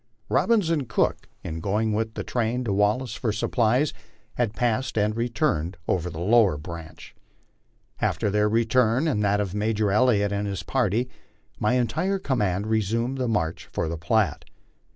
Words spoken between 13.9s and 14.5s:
Platte.